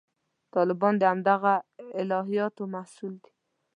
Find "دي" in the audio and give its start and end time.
3.23-3.31